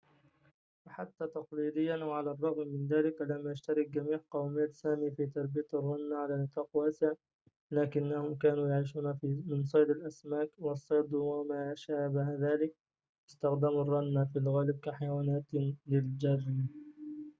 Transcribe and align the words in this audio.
وحتى 0.87 1.25
تقليدياً 1.37 1.97
وعلى 2.07 2.31
الرغم 2.35 2.67
من 2.73 2.87
ذلك 2.93 3.21
لم 3.31 3.43
يشترك 3.51 3.87
جميع 3.95 4.19
قومية 4.31 4.67
سامي 4.81 5.09
في 5.15 5.23
تربية 5.35 5.67
الرنة 5.73 6.15
على 6.17 6.35
نطاق 6.43 6.69
واسع 6.73 7.11
لكنهم 7.71 8.35
كانوا 8.35 8.67
يعيشون 8.69 9.17
من 9.51 9.63
صيد 9.63 9.89
الأسماك 9.89 10.49
والصيد 10.57 11.13
وما 11.13 11.73
شابه 11.75 12.27
ذلك 12.45 12.73
واستخدموا 13.25 13.81
الرنة 13.81 14.25
في 14.25 14.39
الغالب 14.39 14.79
كحيوانات 14.79 15.43
للجر 15.87 16.41